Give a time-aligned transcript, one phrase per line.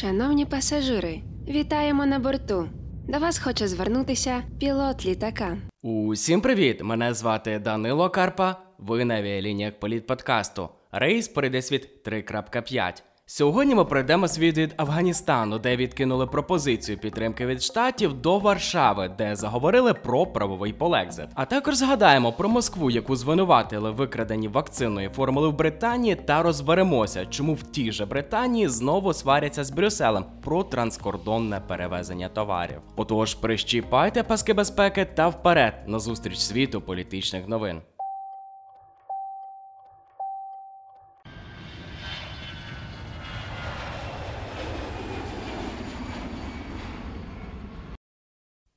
[0.00, 2.68] Шановні пасажири, вітаємо на борту.
[3.08, 5.58] До вас хоче звернутися пілот літака.
[5.82, 6.82] Усім привіт!
[6.82, 8.56] Мене звати Данило Карпа.
[8.78, 10.68] Ви на авіалініях політподкасту.
[10.92, 13.02] Рейс перейде світ 3.5.
[13.32, 19.36] Сьогодні ми пройдемо світ від Афганістану, де відкинули пропозицію підтримки від штатів до Варшави, де
[19.36, 21.26] заговорили про правовий полекзит.
[21.34, 27.54] А також згадаємо про Москву, яку звинуватили викрадені вакцинної формули в Британії, та розберемося, чому
[27.54, 32.80] в тій же Британії знову сваряться з Брюсселем про транскордонне перевезення товарів.
[32.96, 37.80] Отож, прищіпайте паски безпеки та вперед на зустріч світу політичних новин.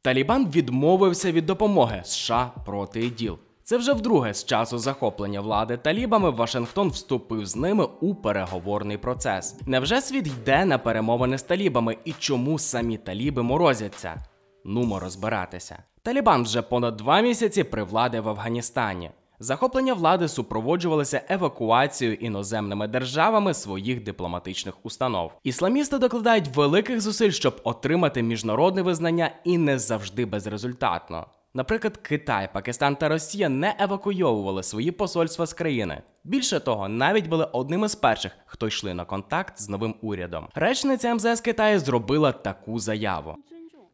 [0.04, 3.38] Талібан відмовився від допомоги США проти іділ.
[3.64, 9.56] Це вже вдруге з часу захоплення влади талібами Вашингтон вступив з ними у переговорний процес.
[9.66, 14.24] Невже світ йде на перемовини з талібами і чому самі таліби морозяться?
[14.66, 15.84] Нумо розбиратися.
[16.02, 19.12] Талібан вже понад два місяці при влади в Афганістані.
[19.44, 25.32] Захоплення влади супроводжувалося евакуацією іноземними державами своїх дипломатичних установ.
[25.44, 31.26] Ісламісти докладають великих зусиль, щоб отримати міжнародне визнання і не завжди безрезультатно.
[31.54, 36.02] Наприклад, Китай, Пакистан та Росія не евакуйовували свої посольства з країни.
[36.24, 40.48] Більше того, навіть були одними з перших, хто йшли на контакт з новим урядом.
[40.56, 43.36] Речниця МЗС Китаю зробила таку заяву.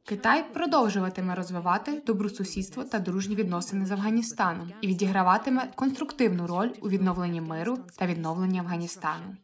[0.10, 7.42] Китай продовжуватиме розвивати добросусідство та дружні відносини з Афганістаном і відіграватиме конструктивну роль у відновленні
[7.42, 9.36] миру та відновленні Афганістану.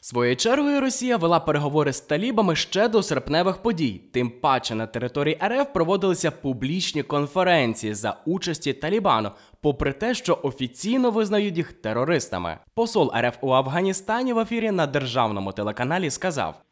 [0.00, 4.00] Своєю чергою Росія вела переговори з талібами ще до серпневих подій.
[4.12, 11.10] Тим паче на території РФ проводилися публічні конференції за участі Талібану, попри те, що офіційно
[11.10, 12.58] визнають їх терористами.
[12.74, 16.62] Посол РФ у Афганістані в ефірі на державному телеканалі сказав: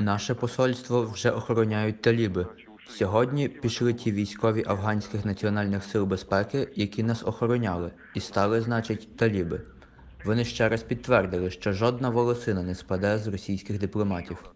[0.00, 2.46] Наше посольство вже охороняють таліби.
[2.88, 9.60] Сьогодні пішли ті військові афганських національних сил безпеки, які нас охороняли, і стали, значить, таліби.
[10.24, 14.50] Вони ще раз підтвердили, що жодна волосина не спаде з російських дипломатів.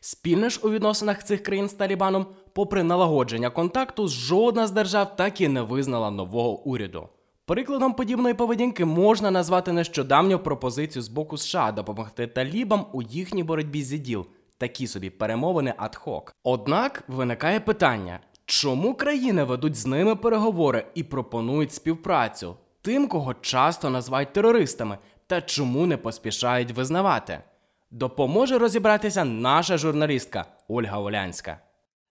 [0.00, 5.40] Спільне ж у відносинах цих країн з Талібаном, попри налагодження контакту, жодна з держав так
[5.40, 7.08] і не визнала нового уряду.
[7.46, 13.82] Прикладом подібної поведінки можна назвати нещодавню пропозицію з боку США допомогти талібам у їхній боротьбі
[13.82, 14.26] з іділ.
[14.58, 16.34] Такі собі перемовини ад-хок.
[16.44, 23.90] Однак виникає питання: чому країни ведуть з ними переговори і пропонують співпрацю тим, кого часто
[23.90, 27.38] називають терористами, та чому не поспішають визнавати?
[27.90, 31.58] Допоможе розібратися наша журналістка Ольга Олянська.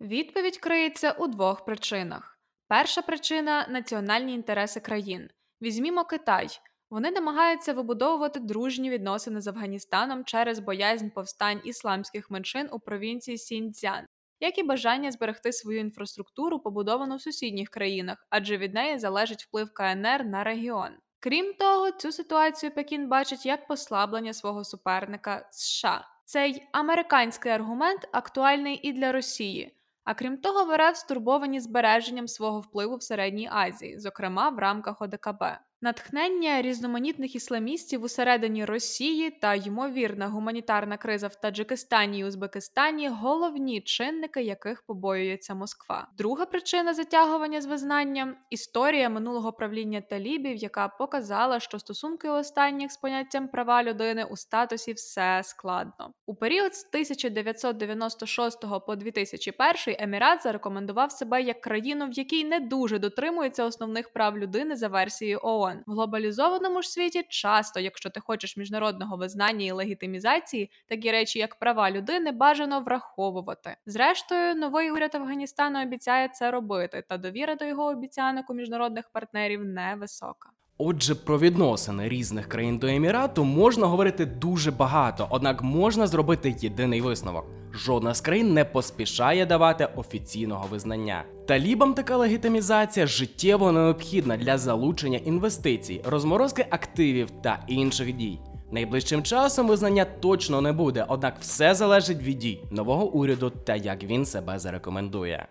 [0.01, 2.34] Відповідь криється у двох причинах.
[2.67, 5.29] Перша причина національні інтереси країн.
[5.61, 6.47] Візьмімо Китай.
[6.89, 14.05] Вони намагаються вибудовувати дружні відносини з Афганістаном через боязнь повстань ісламських меншин у провінції Сіньцзян,
[14.39, 19.73] як і бажання зберегти свою інфраструктуру, побудовану в сусідніх країнах, адже від неї залежить вплив
[19.73, 20.91] КНР на регіон.
[21.19, 26.07] Крім того, цю ситуацію Пекін бачить як послаблення свого суперника США.
[26.25, 29.75] Цей американський аргумент актуальний і для Росії.
[30.05, 35.43] А крім того, в стурбовані збереженням свого впливу в Середній Азії, зокрема в рамках ОДКБ.
[35.81, 44.41] Натхнення різноманітних ісламістів усередині Росії та ймовірна гуманітарна криза в Таджикистані і Узбекистані головні чинники,
[44.41, 46.07] яких побоюється Москва.
[46.17, 52.97] Друга причина затягування з визнанням історія минулого правління талібів, яка показала, що стосунки останніх з
[52.97, 56.13] поняттям права людини у статусі все складно.
[56.25, 62.99] У період з 1996 по 2001 Емірат зарекомендував себе як країну, в якій не дуже
[62.99, 65.74] дотримуються основних прав людини за версією ООН.
[65.87, 71.55] В глобалізованому ж світі часто, якщо ти хочеш міжнародного визнання і легітимізації, такі речі, як
[71.55, 73.75] права людини, бажано враховувати.
[73.85, 79.65] Зрештою, новий уряд Афганістану обіцяє це робити, та довіра до його обіцянок у міжнародних партнерів
[79.65, 80.49] невисока.
[80.77, 87.01] Отже, про відносини різних країн до Емірату можна говорити дуже багато, однак можна зробити єдиний
[87.01, 91.23] висновок: жодна з країн не поспішає давати офіційного визнання.
[91.47, 98.39] Талібам така легітимізація життєво необхідна для залучення інвестицій, розморозки активів та інших дій.
[98.71, 104.03] Найближчим часом визнання точно не буде, однак все залежить від дій нового уряду та як
[104.03, 105.47] він себе зарекомендує.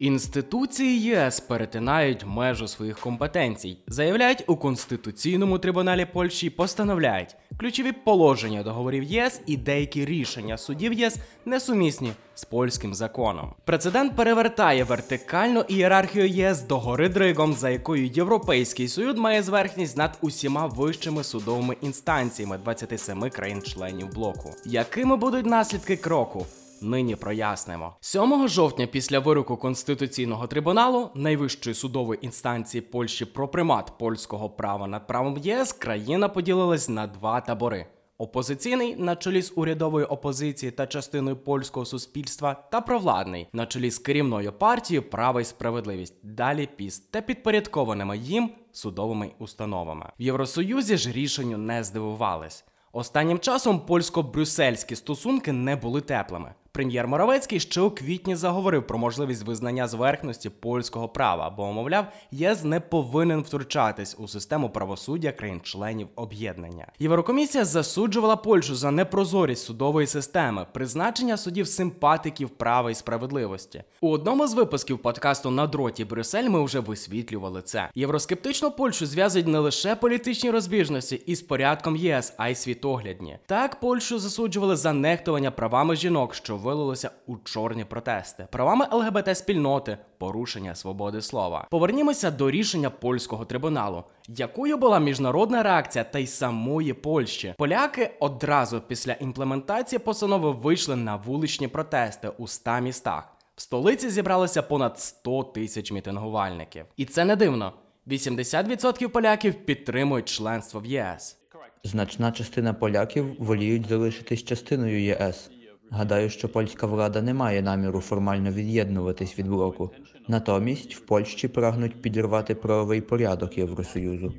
[0.00, 9.02] Інституції ЄС перетинають межу своїх компетенцій, заявляють у Конституційному трибуналі Польщі, постановляють, Ключові положення договорів
[9.02, 13.54] ЄС і деякі рішення судів ЄС несумісні з польським законом.
[13.64, 20.18] Прецедент перевертає вертикальну ієрархію ЄС до гори дригом, за якою Європейський Союз має зверхність над
[20.20, 24.50] усіма вищими судовими інстанціями 27 країн-членів блоку.
[24.64, 26.46] Якими будуть наслідки кроку?
[26.82, 34.50] Нині прояснимо 7 жовтня, після вироку Конституційного трибуналу найвищої судової інстанції Польщі про примат польського
[34.50, 37.86] права над правом ЄС, країна поділилась на два табори.
[38.18, 43.98] Опозиційний на чолі з урядовою опозицією та частиною польського суспільства, та провладний на чолі з
[43.98, 50.06] керівною партією Права і справедливість, далі піс та підпорядкованими їм судовими установами.
[50.18, 52.64] В Євросоюзі ж рішенню не здивувались.
[52.92, 56.54] Останнім часом польсько-брюссельські стосунки не були теплими.
[56.72, 62.64] Прем'єр Моровецький ще у квітні заговорив про можливість визнання зверхності польського права, бо, мовляв, ЄС
[62.64, 66.86] не повинен втручатись у систему правосуддя країн-членів об'єднання.
[66.98, 73.82] Єврокомісія засуджувала Польщу за непрозорість судової системи, призначення судів симпатиків права і справедливості.
[74.00, 77.88] У одному з випусків подкасту на дроті Брюссель ми вже висвітлювали це.
[77.94, 83.38] Євроскептичну Польщу зв'язують не лише політичні розбіжності із порядком ЄС, а й світоглядні.
[83.46, 89.98] Так Польщу засуджували за нехтування правами жінок, що вилилося у чорні протести, правами ЛГБТ спільноти,
[90.18, 91.66] порушення свободи слова.
[91.70, 94.04] Повернімося до рішення польського трибуналу.
[94.28, 97.54] Якою була міжнародна реакція та й самої Польщі?
[97.58, 103.36] Поляки одразу після імплементації постанови вийшли на вуличні протести у ста містах.
[103.56, 106.84] В столиці зібралося понад 100 тисяч мітингувальників.
[106.96, 107.72] І це не дивно.
[108.06, 111.36] 80% поляків підтримують членство в ЄС.
[111.84, 115.50] Значна частина поляків воліють залишитись частиною ЄС.
[115.90, 119.90] Гадаю, що польська влада не має наміру формально від'єднуватись від блоку.
[120.28, 124.34] Натомість в Польщі прагнуть підірвати правовий порядок Євросоюзу.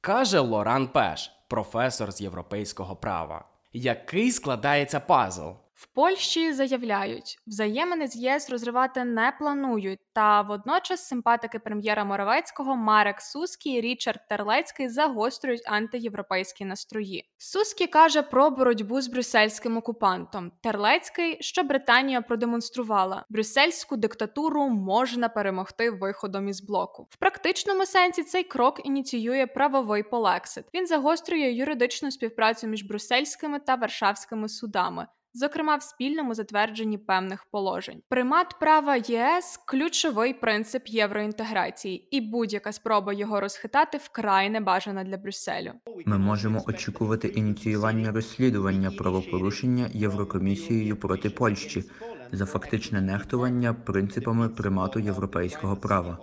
[0.00, 3.44] Каже Лоран Пеш, професор з європейського права.
[3.72, 5.50] Який складається пазл?
[5.74, 10.00] В Польщі заявляють, взаємини з ЄС розривати не планують.
[10.12, 17.30] Та водночас симпатики прем'єра Моровецького Марек Сускі і Річард Терлецький загострюють антиєвропейські настрої.
[17.38, 20.52] Сускі каже про боротьбу з брюссельським окупантом.
[20.62, 27.06] Терлецький, що Британія продемонструвала, брюссельську диктатуру можна перемогти виходом із блоку.
[27.10, 30.64] В практичному сенсі цей крок ініціює правовий полексит.
[30.74, 38.02] Він загострює юридичну співпрацю між брюссельськими та варшавськими судами зокрема в спільному затвердженні певних положень.
[38.08, 45.72] Примат права ЄС ключовий принцип євроінтеграції, і будь-яка спроба його розхитати вкрай небажана для Брюсселю.
[46.06, 51.84] Ми можемо очікувати ініціювання розслідування правопорушення Єврокомісією проти Польщі
[52.32, 56.18] за фактичне нехтування принципами примату європейського права.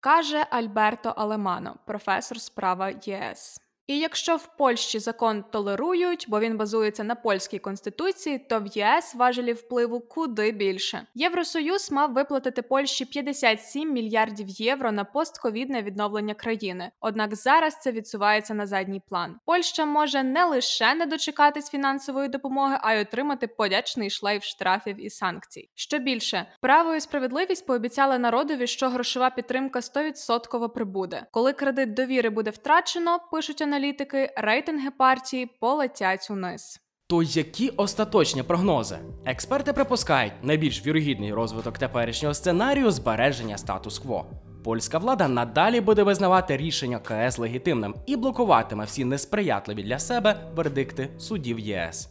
[0.00, 3.60] Каже Альберто Алемано, професор з права ЄС.
[3.90, 9.14] І якщо в Польщі закон толерують, бо він базується на польській конституції, то в ЄС
[9.14, 11.06] важелі впливу куди більше.
[11.14, 16.90] Євросоюз мав виплатити Польщі 57 мільярдів євро на постковідне відновлення країни.
[17.00, 19.36] Однак зараз це відсувається на задній план.
[19.44, 25.10] Польща може не лише не дочекатись фінансової допомоги, а й отримати подячний шлейф штрафів і
[25.10, 25.68] санкцій.
[25.74, 31.26] Що більше, право і справедливість пообіцяли народові, що грошова підтримка 100% прибуде.
[31.30, 36.80] Коли кредит довіри буде втрачено, пишуть аналітики, аналітики, рейтинги партії полетять униз.
[37.06, 38.98] То які остаточні прогнози?
[39.24, 44.26] Експерти припускають, найбільш вірогідний розвиток теперішнього сценарію збереження статус-кво.
[44.64, 51.08] Польська влада надалі буде визнавати рішення КС легітимним і блокуватиме всі несприятливі для себе вердикти
[51.18, 52.08] судів ЄС.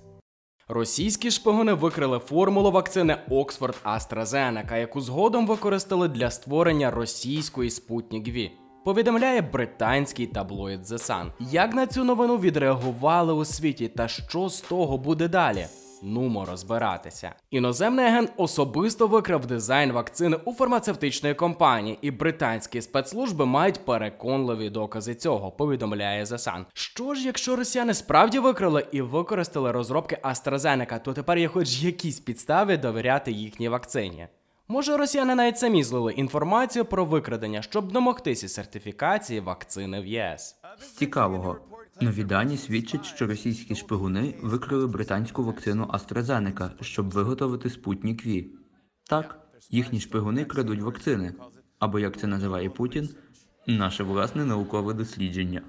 [0.68, 8.52] Російські шпигуни викрили формулу вакцини Оксфорд AstraZeneca, яку згодом використали для створення російської Спутник Ві
[8.86, 11.32] повідомляє британський таблоїд The Sun.
[11.40, 15.66] Як на цю новину відреагували у світі та що з того буде далі?
[16.04, 17.34] Нумо розбиратися.
[17.52, 25.16] Іноземний агент особисто викрав дизайн вакцини у фармацевтичної компанії, і британські спецслужби мають переконливі докази
[25.16, 25.52] цього.
[25.52, 26.66] Повідомляє The Sun.
[26.74, 32.20] Що ж, якщо росіяни справді викрали і використали розробки AstraZeneca, то тепер є хоч якісь
[32.20, 34.28] підстави довіряти їхній вакцині.
[34.72, 40.56] Може, росіяни навіть самі злили інформацію про викрадення, щоб домогтися сертифікації вакцини в ЄС.
[40.80, 41.58] З цікавого,
[42.02, 48.52] нові дані свідчать, що російські шпигуни викрили британську вакцину AstraZeneca, щоб виготовити спутник Ві.
[49.10, 51.34] Так, їхні шпигуни крадуть вакцини,
[51.80, 53.10] або як це називає Путін,
[53.68, 55.62] наше власне наукове дослідження.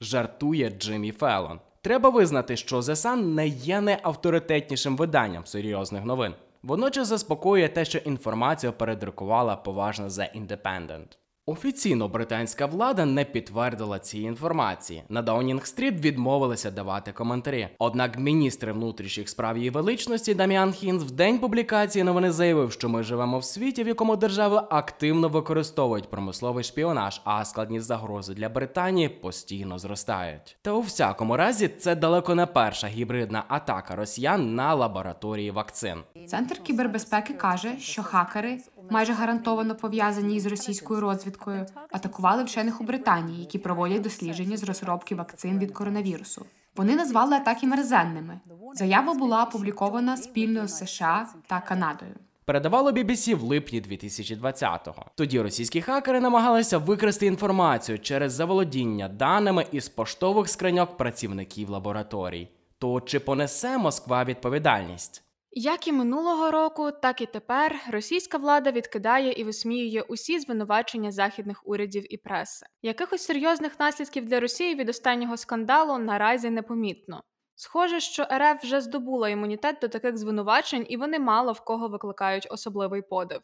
[0.00, 1.60] Жартує Джиммі Феллон.
[1.82, 6.34] Треба визнати, що The Sun не є найавторитетнішим виданням серйозних новин.
[6.62, 11.06] Водночас заспокоює те, що інформацію передрукувала поважно The Independent.
[11.46, 15.02] Офіційно британська влада не підтвердила ці інформації.
[15.08, 17.68] На Даунінг-стріт відмовилися давати коментарі.
[17.78, 23.02] Однак міністр внутрішніх справ її величності Даміан Хінз в день публікації новини заявив, що ми
[23.02, 29.08] живемо в світі, в якому держави активно використовують промисловий шпіонаж, а складні загрози для Британії
[29.08, 30.56] постійно зростають.
[30.62, 35.98] Та у всякому разі, це далеко не перша гібридна атака росіян на лабораторії вакцин.
[36.26, 38.58] Центр кібербезпеки каже, що хакери,
[38.92, 45.14] майже гарантовано пов'язані із російською розвідкою, атакували вчених у Британії, які проводять дослідження з розробки
[45.14, 46.46] вакцин від коронавірусу.
[46.76, 48.40] Вони назвали атаки мерзенними.
[48.74, 52.14] Заява була опублікована спільно з США та Канадою.
[52.44, 55.06] Передавало BBC в липні 2020-го.
[55.14, 62.48] Тоді російські хакери намагалися викрасти інформацію через заволодіння даними із поштових скриньок працівників лабораторій.
[62.78, 65.22] То чи понесе Москва відповідальність?
[65.54, 71.62] Як і минулого року, так і тепер російська влада відкидає і висміює усі звинувачення західних
[71.66, 72.66] урядів і преси.
[72.82, 77.22] Якихось серйозних наслідків для Росії від останнього скандалу наразі не помітно.
[77.54, 82.48] Схоже, що РФ вже здобула імунітет до таких звинувачень, і вони мало в кого викликають
[82.50, 83.40] особливий подив.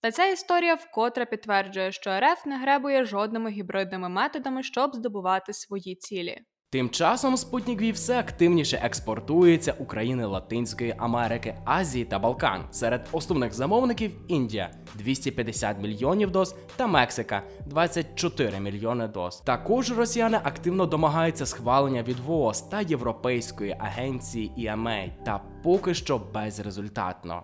[0.00, 5.94] Та ця історія вкотре підтверджує, що РФ не гребує жодними гібридними методами, щоб здобувати свої
[5.94, 6.40] цілі.
[6.70, 12.64] Тим часом Спутник V все активніше експортується у країни Латинської Америки, Азії та Балкан.
[12.70, 19.40] Серед основних замовників Індія 250 мільйонів доз та Мексика 24 мільйони доз.
[19.40, 27.42] Також росіяни активно домагаються схвалення від ВООЗ та Європейської агенції EMA, та поки що безрезультатно.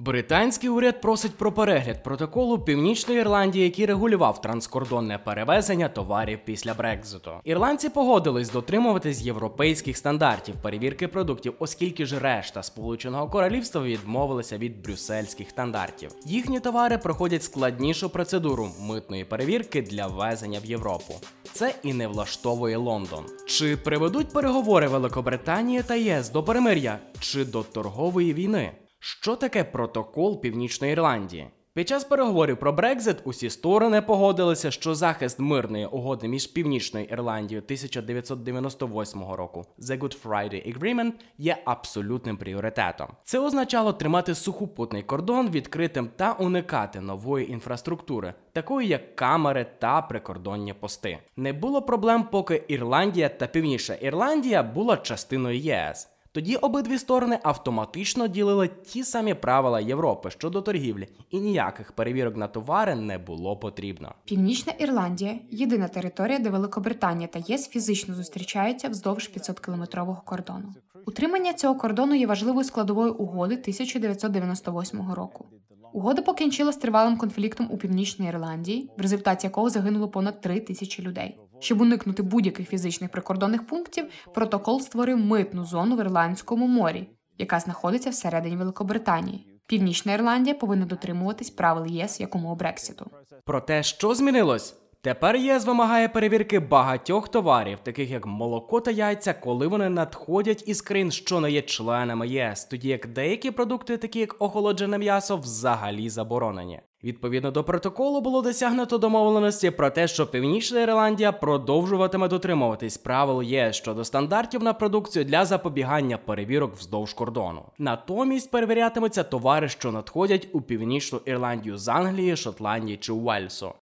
[0.00, 7.30] Британський уряд просить про перегляд протоколу Північної Ірландії, який регулював транскордонне перевезення товарів після Брекзиту.
[7.44, 15.50] Ірландці погодились дотримуватись європейських стандартів перевірки продуктів, оскільки ж решта Сполученого Королівства відмовилися від брюссельських
[15.50, 16.10] стандартів.
[16.26, 21.14] Їхні товари проходять складнішу процедуру митної перевірки для ввезення в Європу.
[21.52, 23.24] Це і не влаштовує Лондон.
[23.46, 28.72] Чи приведуть переговори Великобританії та ЄС до перемир'я чи до торгової війни?
[29.02, 31.48] Що таке протокол Північної Ірландії?
[31.74, 37.62] Під час переговорів про Брекзит усі сторони погодилися, що захист мирної угоди між Північною Ірландією
[37.64, 43.08] 1998 року The Good Friday Agreement є абсолютним пріоритетом.
[43.24, 50.72] Це означало тримати сухопутний кордон відкритим та уникати нової інфраструктури, такої як камери та прикордонні
[50.74, 51.18] пости.
[51.36, 56.08] Не було проблем, поки Ірландія та Північна Ірландія була частиною ЄС.
[56.32, 62.48] Тоді обидві сторони автоматично ділили ті самі правила Європи щодо торгівлі, і ніяких перевірок на
[62.48, 64.14] товари не було потрібно.
[64.24, 70.74] Північна Ірландія єдина територія, де Великобританія та ЄС фізично зустрічаються вздовж 500-кілометрового кордону.
[71.06, 75.46] Утримання цього кордону є важливою складовою угоди 1998 року.
[75.92, 81.02] Угода покінчила з тривалим конфліктом у Північній Ірландії, в результаті якого загинуло понад 3 тисячі
[81.02, 81.38] людей.
[81.60, 88.10] Щоб уникнути будь-яких фізичних прикордонних пунктів, протокол створив митну зону в Ірландському морі, яка знаходиться
[88.10, 89.46] всередині Великобританії.
[89.66, 93.10] Північна Ірландія повинна дотримуватись правил ЄС якому Брексіту.
[93.28, 94.79] Про Проте, що змінилось?
[95.02, 100.82] Тепер ЄС вимагає перевірки багатьох товарів, таких як молоко та яйця, коли вони надходять із
[100.82, 106.10] країн, що не є членами ЄС, тоді як деякі продукти, такі як охолоджене м'ясо, взагалі
[106.10, 106.80] заборонені.
[107.04, 113.76] Відповідно до протоколу було досягнуто домовленості про те, що Північна Ірландія продовжуватиме дотримуватись правил ЄС
[113.76, 117.62] щодо стандартів на продукцію для запобігання перевірок вздовж кордону.
[117.78, 123.72] Натомість перевірятимуться товари, що надходять у Північну Ірландію з Англії, Шотландії чи Уельсу.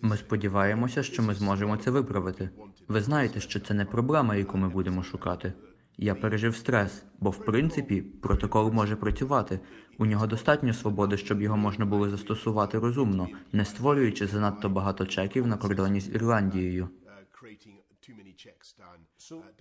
[0.00, 2.50] Ми сподіваємося, що ми зможемо це виправити.
[2.88, 5.52] Ви знаєте, що це не проблема, яку ми будемо шукати.
[5.98, 9.60] Я пережив стрес, бо в принципі протокол може працювати.
[9.98, 15.46] У нього достатньо свободи, щоб його можна було застосувати розумно, не створюючи занадто багато чеків
[15.46, 16.88] на кордоні з Ірландією.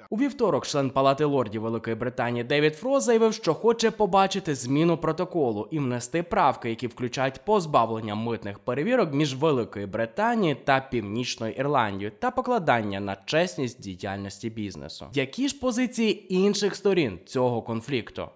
[0.10, 5.68] У вівторок член Палати лордів Великої Британії Девід Фро заявив, що хоче побачити зміну протоколу
[5.72, 12.32] і внести правки, які включають позбавлення митних перевірок між Великою Британією та Північною Ірландією та
[12.32, 15.08] покладання на чесність діяльності бізнесу.
[15.14, 18.30] Які ж позиції інших сторін цього конфлікту?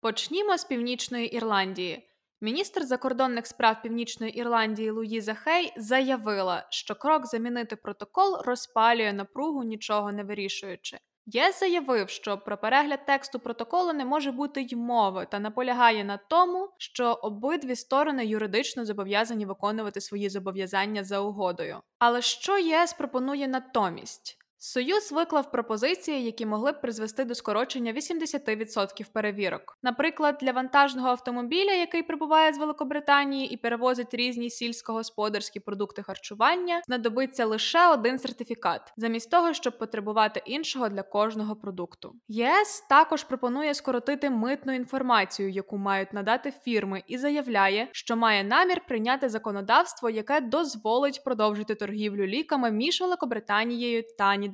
[0.00, 2.07] Почнімо з Північної Ірландії.
[2.40, 10.12] Міністр закордонних справ Північної Ірландії Луїза Хей заявила, що крок замінити протокол розпалює напругу, нічого
[10.12, 10.98] не вирішуючи.
[11.26, 16.16] ЄС заявив, що про перегляд тексту протоколу не може бути й мови, та наполягає на
[16.16, 21.80] тому, що обидві сторони юридично зобов'язані виконувати свої зобов'язання за угодою.
[21.98, 24.38] Але що ЄС пропонує натомість?
[24.60, 29.78] Союз виклав пропозиції, які могли б призвести до скорочення 80% перевірок.
[29.82, 37.46] Наприклад, для вантажного автомобіля, який прибуває з Великобританії і перевозить різні сільськогосподарські продукти харчування, знадобиться
[37.46, 42.14] лише один сертифікат, замість того, щоб потребувати іншого для кожного продукту.
[42.28, 48.80] ЄС також пропонує скоротити митну інформацію, яку мають надати фірми, і заявляє, що має намір
[48.88, 54.47] прийняти законодавство, яке дозволить продовжити торгівлю ліками між Великобританією та Нідерландами.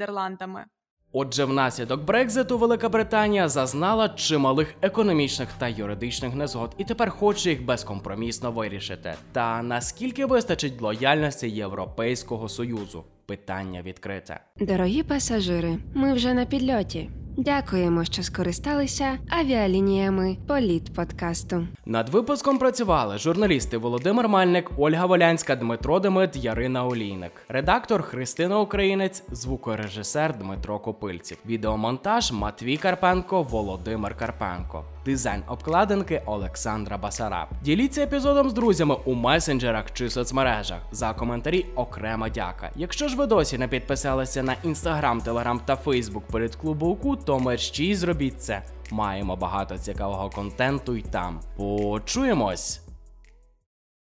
[1.16, 7.64] Отже, внаслідок Брекзиту Велика Британія зазнала чималих економічних та юридичних незгод і тепер хоче їх
[7.64, 9.14] безкомпромісно вирішити.
[9.32, 13.04] Та наскільки вистачить лояльності Європейського союзу?
[13.26, 14.40] Питання відкрите.
[14.60, 17.10] Дорогі пасажири, ми вже на підльоті.
[17.36, 21.66] Дякуємо, що скористалися авіалініями Політ подкасту.
[21.86, 29.24] Над випуском працювали журналісти Володимир Мальник, Ольга Волянська, Дмитро Демит, Ярина Олійник, редактор Христина Українець,
[29.32, 34.84] звукорежисер Дмитро Копильців, відеомонтаж Матвій Карпенко, Володимир Карпенко.
[35.04, 37.49] Дизайн обкладинки Олександра Басараб.
[37.62, 40.78] Діліться епізодом з друзями у месенджерах чи соцмережах.
[40.92, 42.70] За коментарі окрема дяка.
[42.76, 47.38] Якщо ж ви досі не підписалися на інстаграм, телеграм та фейсбук перед клубу УКУ, то
[47.38, 48.62] мерщій зробіть це.
[48.90, 51.40] Маємо багато цікавого контенту й там.
[51.56, 52.83] Почуємось!